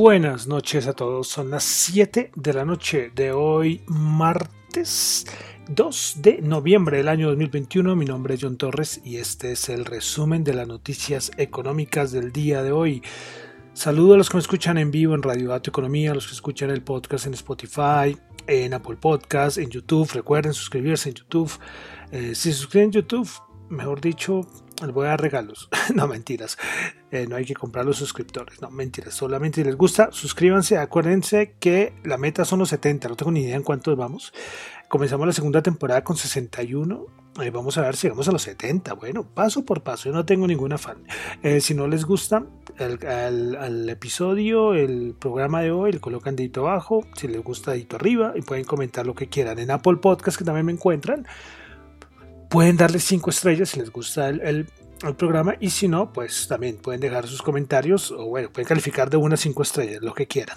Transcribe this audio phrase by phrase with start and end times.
[0.00, 5.26] Buenas noches a todos, son las 7 de la noche de hoy, martes
[5.70, 7.96] 2 de noviembre del año 2021.
[7.96, 12.30] Mi nombre es John Torres y este es el resumen de las noticias económicas del
[12.30, 13.02] día de hoy.
[13.72, 16.34] Saludo a los que me escuchan en vivo en Radio Dato Economía, a los que
[16.34, 20.12] escuchan el podcast en Spotify, en Apple Podcast, en YouTube.
[20.12, 21.50] Recuerden suscribirse en YouTube.
[22.12, 23.28] Eh, si se suscriben en YouTube,
[23.68, 24.46] mejor dicho,
[24.86, 25.68] les voy a dar regalos.
[25.94, 26.58] no, mentiras.
[27.10, 28.60] Eh, no hay que comprar los suscriptores.
[28.60, 29.14] No, mentiras.
[29.14, 30.78] Solamente si les gusta, suscríbanse.
[30.78, 33.08] Acuérdense que la meta son los 70.
[33.08, 34.32] No tengo ni idea en cuántos vamos.
[34.88, 37.06] Comenzamos la segunda temporada con 61.
[37.42, 38.94] Eh, vamos a ver si llegamos a los 70.
[38.94, 40.08] Bueno, paso por paso.
[40.08, 41.04] Yo no tengo ningún afán.
[41.42, 42.44] Eh, si no les gusta
[42.78, 47.04] el, episodio, el programa de hoy, le colocan dedito abajo.
[47.14, 48.32] Si les gusta, dedito arriba.
[48.34, 49.58] Y pueden comentar lo que quieran.
[49.58, 51.26] En Apple Podcast, que también me encuentran
[52.48, 54.66] Pueden darle 5 estrellas si les gusta el,
[55.16, 59.16] programa y si no, pues también pueden dejar sus comentarios o bueno, pueden calificar de
[59.16, 60.56] una a 5 estrellas, lo que quieran.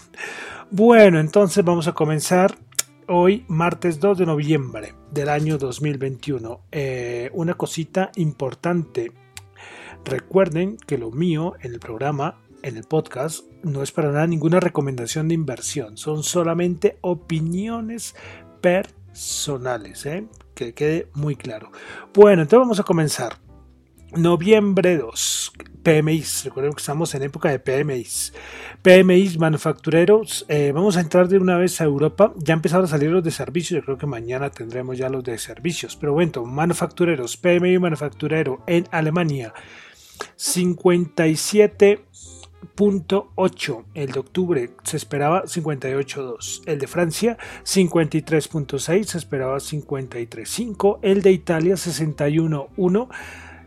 [0.71, 2.57] Bueno, entonces vamos a comenzar
[3.07, 6.61] hoy, martes 2 de noviembre del año 2021.
[6.71, 9.11] Eh, una cosita importante.
[10.05, 14.59] Recuerden que lo mío en el programa, en el podcast, no es para nada ninguna
[14.59, 15.97] recomendación de inversión.
[15.97, 18.15] Son solamente opiniones
[18.61, 20.05] personales.
[20.05, 20.25] ¿eh?
[20.53, 21.71] Que quede muy claro.
[22.13, 23.37] Bueno, entonces vamos a comenzar.
[24.13, 25.53] Noviembre 2,
[25.83, 28.33] PMIs, recuerden que estamos en época de PMIs.
[28.81, 32.33] PMIs manufactureros, eh, vamos a entrar de una vez a Europa.
[32.35, 35.37] Ya empezaron a salir los de servicios, yo creo que mañana tendremos ya los de
[35.37, 35.95] servicios.
[35.95, 39.53] Pero bueno, manufactureros, PMI manufacturero en Alemania,
[40.35, 42.05] 57
[42.75, 43.85] 58.8.
[43.93, 46.63] El de octubre se esperaba 58.2.
[46.65, 50.99] El de Francia 53.6 se esperaba 53.5.
[51.01, 53.07] El de Italia 61.1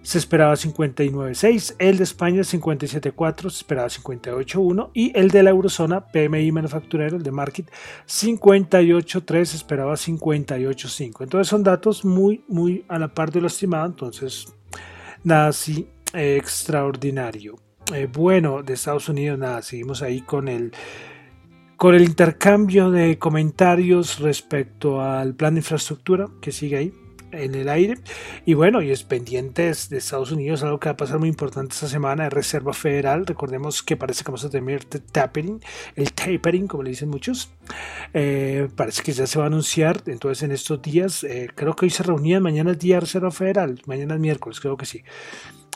[0.03, 6.09] se esperaba 59.6, el de España 57.4, se esperaba 58.1 y el de la eurozona
[6.09, 7.71] PMI manufacturero, el de Market
[8.06, 11.22] 58.3, se esperaba 58.5.
[11.22, 14.55] Entonces son datos muy, muy a la par de lo estimado, entonces
[15.22, 17.56] nada así extraordinario.
[17.92, 20.72] Eh, bueno de Estados Unidos, nada, seguimos ahí con el,
[21.76, 27.03] con el intercambio de comentarios respecto al plan de infraestructura que sigue ahí
[27.34, 27.98] en el aire.
[28.44, 31.74] Y bueno, y es pendientes de Estados Unidos, algo que va a pasar muy importante
[31.74, 33.26] esta semana, de Reserva Federal.
[33.26, 35.60] Recordemos que parece que vamos a tener tapering,
[35.96, 37.50] el tapering, como le dicen muchos.
[38.12, 40.02] Eh, parece que ya se va a anunciar.
[40.06, 43.80] Entonces, en estos días, eh, creo que hoy se reunían, mañana es día Reserva Federal,
[43.86, 45.02] mañana es miércoles, creo que sí.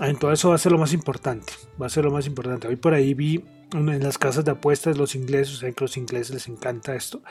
[0.01, 1.53] Entonces, eso va a ser lo más importante.
[1.81, 2.69] Va a ser lo más importante.
[2.69, 5.85] Hoy por ahí vi en las casas de apuestas los ingleses, o sea que a
[5.85, 7.23] los ingleses les encanta esto.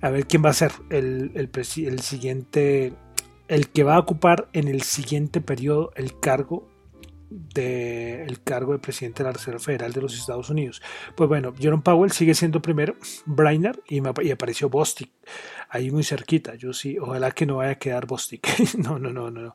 [0.00, 2.92] A ver quién va a ser el, el, el siguiente
[3.50, 6.68] el que va a ocupar en el siguiente periodo el cargo
[7.30, 10.80] de el cargo de presidente de la Reserva Federal de los Estados Unidos.
[11.16, 12.94] Pues bueno, Jerome Powell sigue siendo primero,
[13.26, 15.10] Brainerd y, y apareció Bostic
[15.68, 16.54] ahí muy cerquita.
[16.54, 18.46] Yo sí, ojalá que no vaya a quedar Bostic.
[18.78, 19.54] no, no, no, no.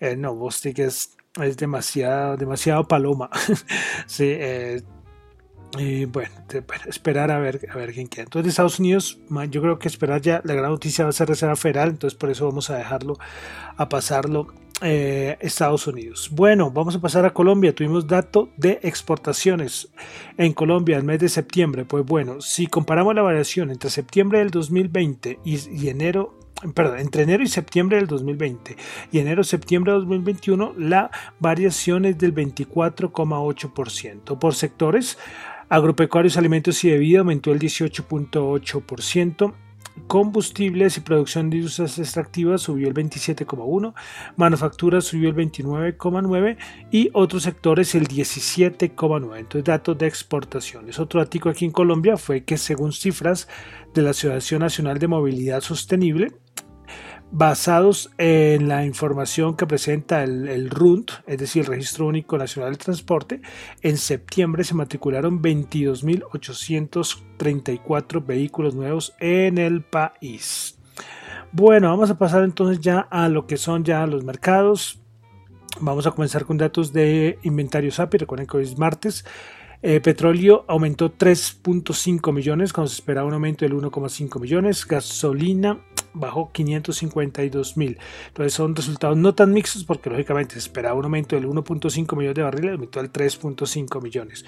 [0.00, 3.28] Eh, no, Bostic es, es demasiado, demasiado paloma.
[4.06, 4.82] sí, eh,
[5.78, 6.34] y bueno,
[6.86, 8.24] esperar a ver, a ver quién queda.
[8.24, 9.18] Entonces, de Estados Unidos,
[9.50, 12.30] yo creo que esperar ya, la gran noticia va a ser Reserva Federal, entonces por
[12.30, 13.18] eso vamos a dejarlo,
[13.76, 14.48] a pasarlo
[14.82, 16.28] eh, Estados Unidos.
[16.32, 17.74] Bueno, vamos a pasar a Colombia.
[17.74, 19.88] Tuvimos dato de exportaciones
[20.36, 21.86] en Colombia el mes de septiembre.
[21.86, 26.34] Pues bueno, si comparamos la variación entre septiembre del 2020 y, y enero
[26.74, 28.76] perdón, entre enero y septiembre del 2020
[29.12, 34.38] y enero-septiembre del 2021, la variación es del 24,8%.
[34.38, 35.18] Por sectores,
[35.68, 39.54] Agropecuarios, alimentos y bebida aumentó el 18.8%.
[40.06, 43.94] Combustibles y producción de industrias extractivas subió el 27,1%,
[44.36, 46.58] manufactura subió el 29,9%
[46.92, 49.36] y otros sectores el 17,9%.
[49.36, 51.00] Entonces, datos de exportaciones.
[51.00, 53.48] Otro dato aquí en Colombia fue que según cifras
[53.94, 56.32] de la Asociación Nacional de Movilidad Sostenible,
[57.32, 62.72] basados en la información que presenta el, el, RUNT, es decir, el Registro Único Nacional
[62.72, 63.40] de Transporte,
[63.82, 70.78] en septiembre se matricularon 22.834 vehículos nuevos en el país.
[71.52, 75.00] Bueno, vamos a pasar entonces ya a lo que son ya los mercados.
[75.80, 78.18] Vamos a comenzar con datos de inventario SAPI.
[78.18, 79.24] Recuerden que hoy es martes.
[79.82, 84.86] Eh, petróleo aumentó 3.5 millones, cuando se esperaba un aumento del 1,5 millones.
[84.86, 85.78] Gasolina
[86.16, 87.98] bajó 552 mil.
[88.28, 92.34] Entonces son resultados no tan mixtos porque lógicamente se esperaba un aumento del 1.5 millones
[92.34, 94.44] de barriles, aumentó al 3.5 millones.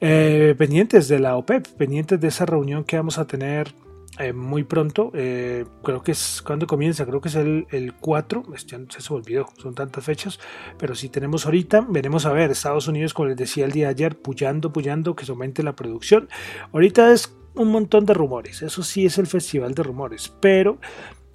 [0.00, 3.74] Eh, pendientes de la OPEP, pendientes de esa reunión que vamos a tener
[4.18, 8.44] eh, muy pronto, eh, creo que es cuando comienza, creo que es el, el 4,
[8.66, 10.38] ya se, se olvidó, son tantas fechas,
[10.78, 13.90] pero si tenemos ahorita, veremos a ver, Estados Unidos, como les decía el día de
[13.90, 16.30] ayer, puyando, puyando, que se aumente la producción.
[16.72, 20.78] Ahorita es un montón de rumores, eso sí es el festival de rumores, pero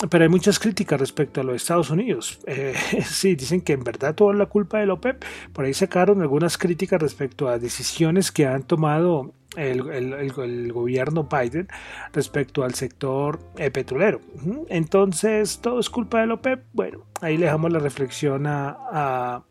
[0.09, 2.39] pero hay muchas críticas respecto a los Estados Unidos.
[2.47, 2.73] Eh,
[3.05, 5.23] sí, dicen que en verdad toda la culpa de la OPEP.
[5.53, 11.67] Por ahí sacaron algunas críticas respecto a decisiones que han tomado el, gobierno Biden
[12.13, 14.21] respecto al sector eh, petrolero.
[14.69, 16.63] Entonces, ¿todo es culpa de la OPEP?
[16.73, 19.43] Bueno, ahí le dejamos la reflexión a, a,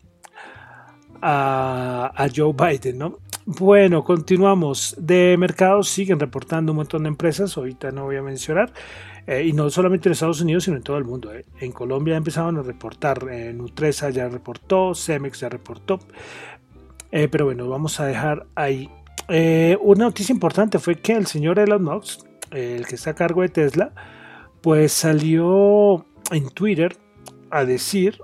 [1.20, 3.18] a, a Joe Biden, ¿no?
[3.58, 4.94] Bueno, continuamos.
[4.96, 8.72] De mercados siguen reportando un montón de empresas, ahorita no voy a mencionar,
[9.26, 11.34] eh, y no solamente en Estados Unidos, sino en todo el mundo.
[11.34, 11.44] Eh.
[11.58, 15.98] En Colombia empezaban a reportar, eh, Nutresa ya reportó, Cemex ya reportó,
[17.10, 18.88] pero bueno, vamos a dejar ahí.
[19.80, 22.20] una noticia importante fue que el señor Elon Musk,
[22.52, 23.92] el que está a cargo de Tesla,
[24.60, 26.96] pues salió en Twitter
[27.50, 28.20] a decir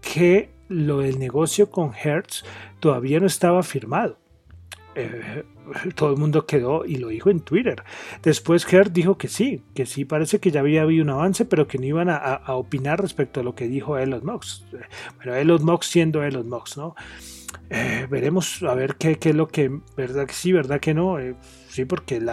[0.00, 2.42] que lo del negocio con Hertz
[2.80, 4.16] todavía no estaba firmado
[4.96, 5.44] eh,
[5.94, 7.82] todo el mundo quedó y lo dijo en Twitter.
[8.22, 11.66] Después Hertz dijo que sí, que sí parece que ya había habido un avance, pero
[11.68, 14.62] que no iban a, opinar respecto a lo que dijo Elon Musk.
[15.16, 16.94] Bueno, Elon Musk siendo Elon Musk, ¿no?
[17.68, 21.18] Eh, veremos a ver qué, es lo que, verdad que sí, verdad que no.
[21.18, 21.34] Eh,
[21.68, 22.28] sí, porque el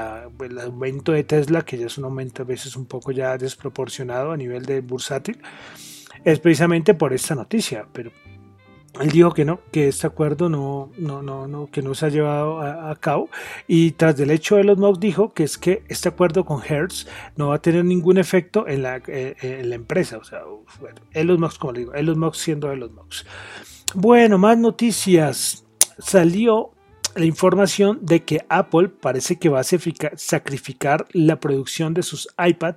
[0.60, 4.38] aumento de Tesla, que ya es un aumento a veces un poco ya desproporcionado a
[4.38, 5.40] nivel de bursátil,
[6.24, 8.12] es precisamente por esta noticia, pero
[9.00, 12.10] él dijo que no, que este acuerdo no, no, no, no que no se ha
[12.10, 13.30] llevado a, cabo.
[13.68, 17.50] Y tras del hecho, Elon Musk dijo que es que este acuerdo con Hertz no
[17.50, 20.18] va a tener ningún efecto en la, eh, en la empresa.
[20.20, 20.42] O sea,
[20.80, 23.26] bueno, Elon Musk, como le digo, Elon Musk siendo Elon Musk.
[23.96, 25.66] Bueno, más noticias.
[25.98, 26.72] Salió
[27.16, 32.76] la información de que Apple parece que va a sacrificar la producción de sus iPad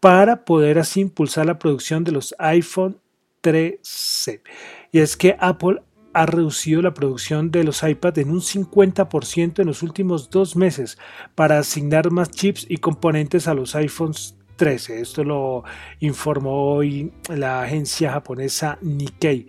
[0.00, 2.98] para poder así impulsar la producción de los iPhone
[3.46, 4.42] 13.
[4.90, 5.80] Y es que Apple
[6.12, 10.98] ha reducido la producción de los iPad en un 50% en los últimos dos meses
[11.36, 15.00] para asignar más chips y componentes a los iPhones 13.
[15.00, 15.62] Esto lo
[16.00, 19.46] informó hoy la agencia japonesa Nikkei.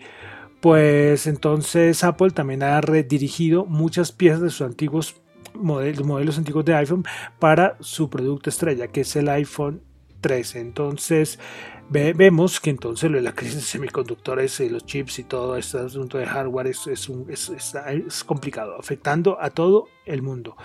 [0.61, 5.15] Pues entonces Apple también ha redirigido muchas piezas de sus antiguos
[5.55, 7.03] modelos, modelos antiguos de iPhone
[7.39, 9.81] para su producto estrella, que es el iPhone
[10.21, 10.59] 13.
[10.59, 11.39] Entonces,
[11.89, 15.79] vemos que entonces lo de la crisis de semiconductores y los chips y todo este
[15.79, 20.55] asunto de hardware es, complicado, afectando a todo el mundo.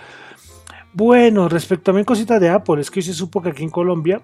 [0.93, 4.21] Bueno, respecto también cositas de Apple, es que se supo que aquí en Colombia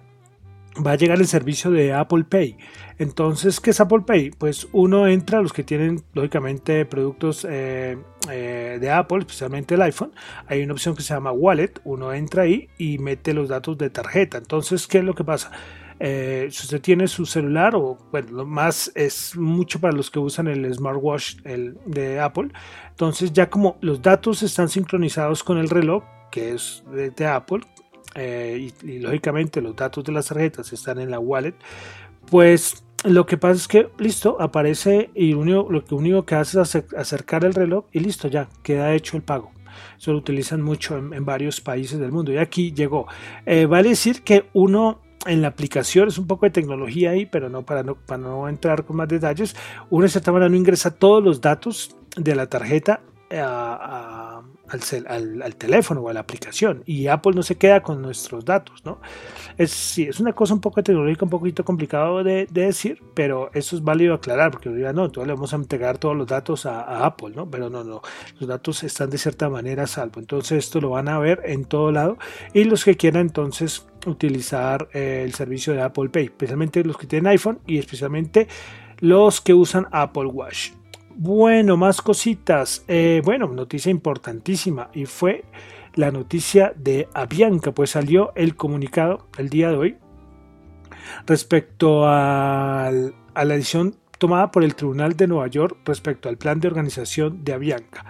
[0.86, 2.58] va a llegar el servicio de Apple Pay.
[3.00, 4.32] Entonces, ¿qué es Apple Pay?
[4.32, 7.98] Pues uno entra, los que tienen lógicamente productos eh,
[8.30, 10.12] eh, de Apple, especialmente el iPhone,
[10.48, 13.90] hay una opción que se llama Wallet, uno entra ahí y mete los datos de
[13.90, 14.38] tarjeta.
[14.38, 15.52] Entonces, ¿qué es lo que pasa?
[16.00, 20.20] Eh, si usted tiene su celular, o bueno, lo más es mucho para los que
[20.20, 22.50] usan el smartwatch el, de Apple,
[22.90, 27.62] entonces ya como los datos están sincronizados con el reloj, que es de, Apple,
[28.16, 31.56] eh, y, lógicamente los datos de las tarjetas están en la wallet,
[32.30, 36.76] pues lo que pasa es que listo, aparece y lo que único que hace es
[36.98, 39.52] acercar el reloj y listo, ya queda hecho el pago.
[39.98, 43.08] Eso lo utilizan mucho en, varios países del mundo y aquí llegó.
[43.46, 47.50] Eh, vale decir que uno en la aplicación es un poco de tecnología ahí, pero
[47.50, 49.56] no para no, para no entrar con más detalles.
[49.90, 56.02] Uno de cierta manera no ingresa todos los datos de la tarjeta a, al, teléfono
[56.02, 59.00] o a la aplicación y Apple no se queda con nuestros datos, ¿no?
[59.58, 63.50] Es, sí, es una cosa un poco tecnológica, un poquito complicado de, de decir, pero
[63.54, 66.66] eso es válido aclarar, porque digan, no, entonces le vamos a entregar todos los datos
[66.66, 67.50] a, a, Apple, ¿no?
[67.50, 68.02] Pero no, no,
[68.40, 71.66] los datos están de cierta manera a salvo, entonces esto lo van a ver en
[71.66, 72.18] todo lado
[72.54, 77.08] y los que quieran entonces utilizar eh, el servicio de Apple Pay, especialmente los que
[77.08, 78.48] tienen iPhone y especialmente
[79.00, 80.72] los que usan Apple Watch.
[81.16, 82.84] Bueno, más cositas.
[82.88, 85.44] Eh, bueno, noticia importantísima y fue
[85.96, 89.98] la noticia de Avianca, pues salió el comunicado el día de hoy
[91.26, 92.92] respecto a
[93.36, 97.54] la decisión tomada por el Tribunal de Nueva York respecto al plan de organización de
[97.54, 98.06] Avianca.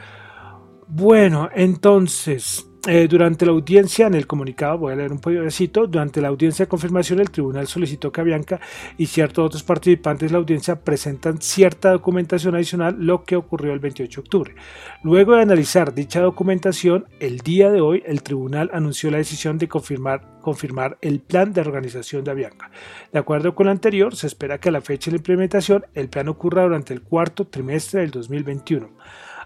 [0.87, 6.21] Bueno, entonces, eh, durante la audiencia, en el comunicado, voy a leer un pedacito, durante
[6.21, 8.59] la audiencia de confirmación, el tribunal solicitó que Avianca
[8.97, 13.79] y ciertos otros participantes de la audiencia presentan cierta documentación adicional, lo que ocurrió el
[13.79, 14.55] 28 de octubre.
[15.03, 19.67] Luego de analizar dicha documentación, el día de hoy, el tribunal anunció la decisión de
[19.67, 22.71] confirmar, confirmar el plan de organización de Avianca.
[23.13, 26.09] De acuerdo con lo anterior, se espera que a la fecha de la implementación, el
[26.09, 28.89] plan ocurra durante el cuarto trimestre del 2021.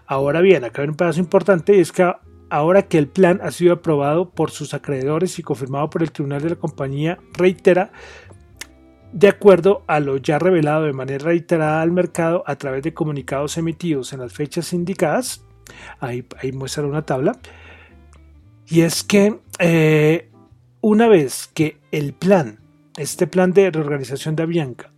[0.06, 2.10] Ahora bien, acá hay un pedazo importante y es que
[2.50, 6.42] ahora que el plan ha sido aprobado por sus acreedores y confirmado por el tribunal
[6.42, 7.92] de la compañía, reitera,
[9.12, 13.56] de acuerdo a lo ya revelado de manera reiterada al mercado a través de comunicados
[13.56, 15.44] emitidos en las fechas indicadas,
[16.00, 17.38] ahí, ahí muestra una tabla,
[18.66, 20.30] y es que eh,
[20.80, 22.60] una vez que el plan,
[22.96, 24.93] este plan de reorganización de Avianca,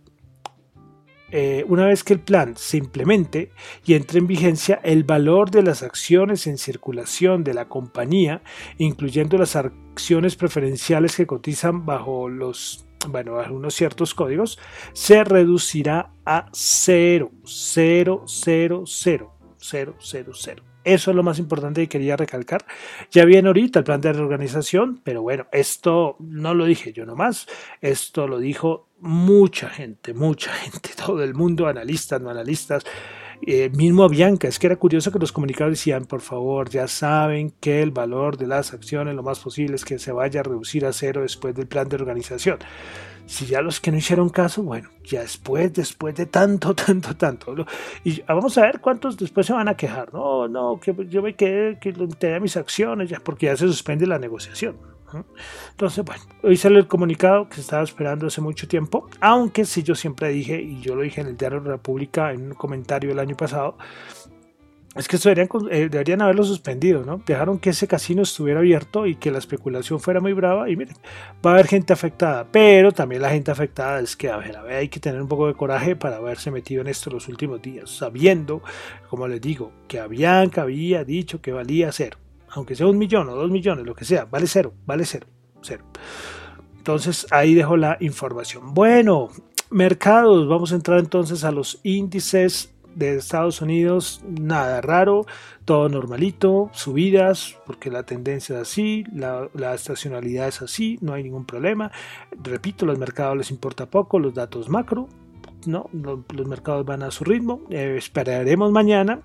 [1.31, 3.51] eh, una vez que el plan se implemente
[3.85, 8.41] y entre en vigencia, el valor de las acciones en circulación de la compañía,
[8.77, 14.57] incluyendo las acciones preferenciales que cotizan bajo los bueno, bajo unos ciertos códigos,
[14.93, 20.63] se reducirá a cero, cero, cero, cero, cero, cero, cero.
[20.83, 22.65] Eso es lo más importante que quería recalcar.
[23.11, 27.45] Ya viene ahorita el plan de reorganización, pero bueno, esto no lo dije yo nomás,
[27.81, 32.83] esto lo dijo mucha gente, mucha gente, todo el mundo, analistas, no analistas,
[33.41, 37.51] eh, mismo Bianca, es que era curioso que los comunicados decían, por favor, ya saben
[37.59, 40.85] que el valor de las acciones lo más posible es que se vaya a reducir
[40.85, 42.57] a cero después del plan de organización.
[43.27, 47.55] Si ya los que no hicieron caso, bueno, ya después, después de tanto, tanto, tanto.
[48.03, 50.13] Y vamos a ver cuántos después se van a quejar.
[50.13, 53.67] No, no, que yo me quedé, que lo a mis acciones, ya, porque ya se
[53.67, 54.96] suspende la negociación.
[55.71, 59.83] Entonces, bueno, hoy sale el comunicado que se estaba esperando hace mucho tiempo, aunque sí
[59.83, 63.19] yo siempre dije, y yo lo dije en el Diario República en un comentario el
[63.19, 63.77] año pasado,
[64.97, 67.21] es que deberían, eh, haberlo suspendido, ¿no?
[67.25, 70.95] Dejaron que ese casino estuviera abierto y que la especulación fuera muy brava y miren,
[71.45, 74.63] va a haber gente afectada, pero también la gente afectada es que, a ver, a
[74.63, 77.61] ver, hay que tener un poco de coraje para haberse metido en esto los últimos
[77.61, 78.63] días, sabiendo,
[79.09, 82.17] como les digo, que Avianca había dicho que valía cero,
[82.49, 85.27] aunque sea un millón o dos millones, lo que sea, vale cero, vale cero,
[85.61, 85.85] cero.
[86.77, 88.73] Entonces ahí dejo la información.
[88.73, 89.29] Bueno,
[89.69, 95.25] mercados, vamos a entrar entonces a los índices de Estados Unidos, nada raro,
[95.65, 101.45] todo normalito, subidas, porque la tendencia es así, la, estacionalidad es así, no hay ningún
[101.45, 101.91] problema.
[102.41, 105.09] Repito, los mercados les importa poco, los datos macro,
[105.67, 109.21] no, los, mercados van a su ritmo, eh, esperaremos mañana.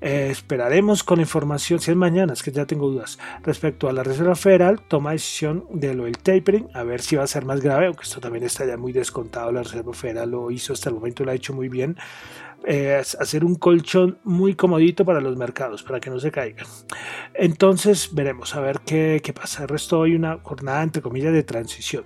[0.00, 3.18] Eh, esperaremos con información, si es mañana, es que ya tengo dudas.
[3.42, 7.24] Respecto a la Reserva Federal, toma decisión de lo del tapering, a ver si va
[7.24, 9.50] a ser más grave, aunque esto también está ya muy descontado.
[9.50, 11.96] La Reserva Federal lo hizo hasta el momento, lo ha hecho muy bien.
[12.64, 16.66] Eh, hacer un colchón muy comodito para los mercados, para que no se caigan.
[17.34, 19.62] Entonces veremos a ver qué, qué pasa.
[19.62, 22.04] El resto hoy una jornada entre comillas de transición.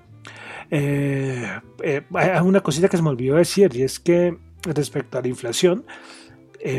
[0.70, 1.46] Eh,
[1.82, 2.02] eh,
[2.42, 5.84] una cosita que se me olvidó decir y es que respecto a la inflación,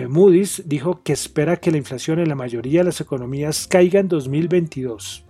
[0.07, 4.07] Moody's dijo que espera que la inflación en la mayoría de las economías caiga en
[4.07, 5.25] 2022,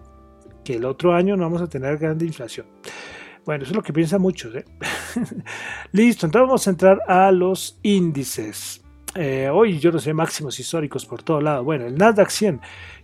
[0.64, 2.68] que el otro año no vamos a tener grande inflación.
[3.46, 4.56] Bueno, eso es lo que piensan muchos.
[4.56, 4.66] ¿eh?
[5.92, 8.82] Listo, entonces vamos a entrar a los índices.
[9.16, 11.64] Eh, hoy yo no sé, máximos históricos por todo lado.
[11.64, 12.62] Bueno, el Nasdaq 100,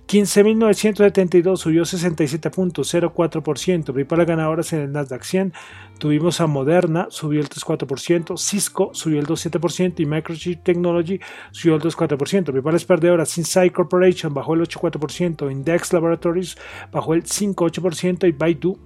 [0.09, 3.93] 15.972 subió 67.04%.
[3.93, 5.53] Principales ganadoras en el Nasdaq 100
[5.99, 11.19] tuvimos a Moderna, subió el 3.4%, Cisco subió el 2.7% y Microchip Technology
[11.51, 12.45] subió el 2.4%.
[12.45, 16.57] Principales perdedoras, Insight Corporation bajó el 8.4%, Index Laboratories
[16.91, 18.79] bajó el 5.8% y Baidu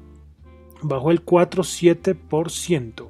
[0.81, 3.07] bajó el 4,7%.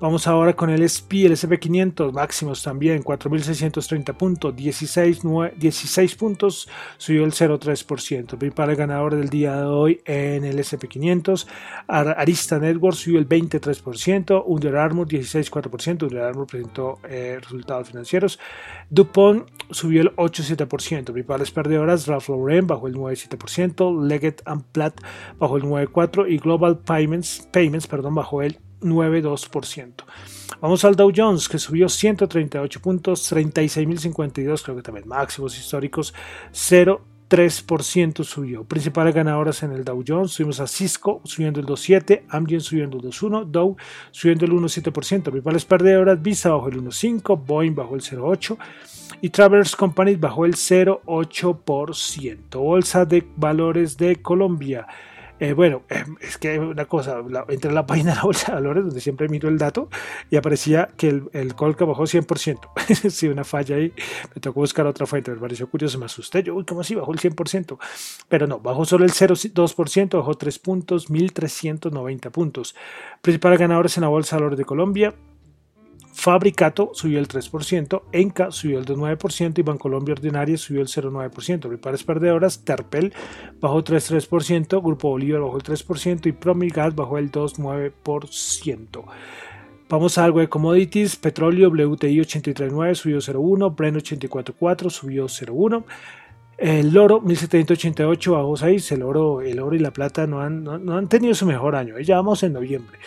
[0.00, 5.22] Vamos ahora con el SP, el SP500, máximos también, 4.630 puntos, 16,
[5.56, 8.52] 16 puntos, subió el 0,3%.
[8.52, 11.48] Para el ganador del día de hoy en el SP500,
[11.88, 18.38] Arista Network subió el 23%, Under Armour 16,4%, Under Armour presentó eh, resultados financieros,
[18.90, 25.00] DuPont subió el 8,7%, principales perdedoras, Ralph Lauren bajó el 9,7%, Leggett Platt
[25.40, 29.92] bajó el 9,4% y Global Payments, Payments perdón, bajó el 9,2%.
[30.60, 36.14] Vamos al Dow Jones, que subió 138 puntos, 36.052, creo que también máximos históricos,
[36.52, 38.64] 0,3% subió.
[38.64, 43.04] Principales ganadoras en el Dow Jones, subimos a Cisco subiendo el 2,7%, Amgen subiendo el
[43.04, 43.76] 2,1%, Dow
[44.10, 45.22] subiendo el 1,7%.
[45.22, 48.58] Principales perdedoras, Visa bajó el 1,5%, Boeing bajó el 0,8%
[49.20, 52.58] y Travelers Companies bajó el 0,8%.
[52.58, 54.86] Bolsa de Valores de Colombia.
[55.40, 58.54] Eh, bueno, eh, es que una cosa, entré a la página de la Bolsa de
[58.54, 59.88] Valores, donde siempre miro el dato,
[60.30, 63.10] y aparecía que el, el Colca bajó 100%.
[63.10, 63.92] sí, una falla ahí,
[64.34, 66.42] me tocó buscar otra fuente, me pareció curioso, me asusté.
[66.42, 66.94] Yo, uy, ¿cómo así?
[66.94, 67.78] Bajó el 100%.
[68.28, 72.74] Pero no, bajó solo el 0,2%, bajó 3 puntos, 1.390 puntos.
[73.22, 75.14] Principales ganadores en la Bolsa de Valores de Colombia,
[76.18, 81.60] Fabricato subió el 3%, Enca subió el 2,9% y Bancolombia Ordinaria subió el 0,9%.
[81.60, 83.14] Principales perdedoras, Terpel
[83.60, 89.04] bajó 3,3%, Grupo Bolívar bajó el 3% y Promigas bajó el 2,9%.
[89.88, 95.84] Vamos a algo de commodities, petróleo WTI 83.9 subió 0,1, Brent 84.4 subió 0,1.
[96.58, 100.98] El oro 1788 bajó 6, el oro, el oro y la plata no han, no
[100.98, 102.98] han tenido su mejor año, ya vamos en noviembre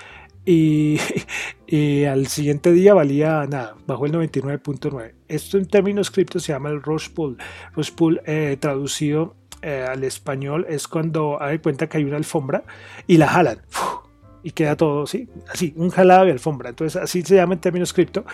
[0.45, 0.99] Y,
[1.67, 5.15] y, al siguiente día valía nada, bajó el 99.9.
[5.29, 7.37] Esto en términos cripto se llama el Rush Pool.
[7.75, 12.65] Rush Pool eh, traducido eh, al español es cuando hay cuenta que hay una alfombra
[13.07, 13.59] y la jalan.
[14.43, 15.29] Y queda todo, ¿sí?
[15.49, 16.71] Así, un jalado de alfombra.
[16.71, 18.25] Entonces, así se llama en términos cripto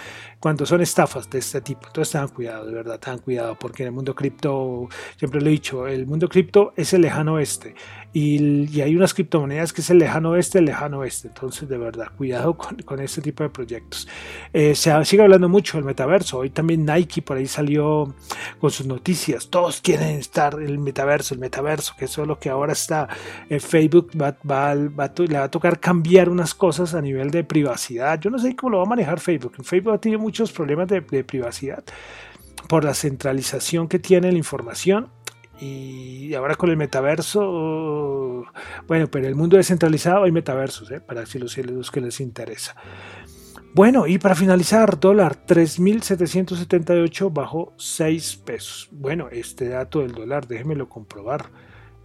[0.41, 1.87] cuando son estafas de este tipo.
[1.87, 5.51] Entonces, tengan cuidado, de verdad, tengan cuidado, porque en el mundo cripto, siempre lo he
[5.51, 7.75] dicho, el mundo cripto es el lejano oeste.
[8.13, 11.29] Y, hay unas criptomonedas que es el lejano oeste, el lejano oeste.
[11.29, 14.09] Entonces, de verdad, cuidado con, este tipo de proyectos.
[14.53, 16.39] Eh, se sigue hablando mucho del metaverso.
[16.39, 18.15] Hoy también Nike por ahí salió
[18.61, 19.49] con sus noticias.
[19.49, 23.09] Todos quieren estar en el metaverso, el metaverso, que eso es lo que ahora está.
[23.51, 24.89] Eh, Facebook va, va, le
[25.39, 25.98] va a tocar cambiar
[26.29, 28.21] unas cosas a nivel de privacidad.
[28.21, 29.55] Yo no sé cómo lo va a manejar Facebook.
[29.63, 31.85] Facebook ha tenido muchos problemas de, de privacidad
[32.69, 35.11] por la centralización que tiene la información
[35.61, 38.45] y ahora con el metaverso,
[38.87, 41.01] bueno, pero el mundo descentralizado hay metaversos, ¿eh?
[41.01, 42.77] para si los, los que les interesa.
[43.75, 48.89] Bueno, y para finalizar, dólar 3.778 bajo 6 pesos.
[48.93, 51.51] Bueno, este dato del dólar, déjenmelo comprobar.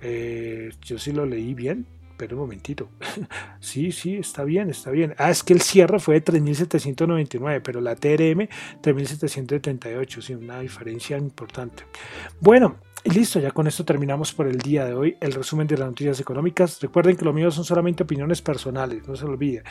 [0.02, 1.86] Eh, yo sí lo leí bien,
[2.17, 2.89] pero un momentito.
[3.60, 5.15] sí, sí, está bien, está bien.
[5.17, 8.47] Ah, es que el cierre fue de 3.799, pero la TRM
[8.82, 11.84] 3.778, sí, una diferencia importante.
[12.39, 15.78] Bueno, y listo, ya con esto terminamos por el día de hoy el resumen de
[15.78, 16.82] las noticias económicas.
[16.82, 19.63] Recuerden que lo mío son solamente opiniones personales, no se lo olvide.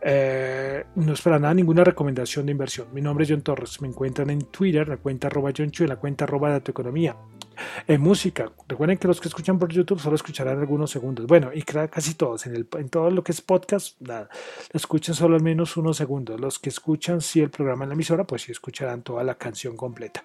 [0.00, 2.88] Eh, no es para nada ninguna recomendación de inversión.
[2.92, 3.80] Mi nombre es John Torres.
[3.80, 7.16] Me encuentran en Twitter, la cuenta arroba John Chu, y la cuenta arroba Datoeconomía.
[7.86, 11.26] En música, recuerden que los que escuchan por YouTube solo escucharán algunos segundos.
[11.26, 14.28] Bueno, y casi todos, en, el, todo lo que es podcast, nada,
[14.72, 16.40] escuchan solo al menos unos segundos.
[16.40, 19.76] Los que escuchan, si el programa en la emisora, pues sí escucharán toda la canción
[19.76, 20.22] completa.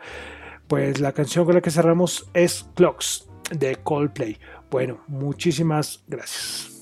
[0.67, 4.37] Pues la canción con la que cerramos es Clocks de Coldplay.
[4.69, 6.80] Bueno, muchísimas gracias.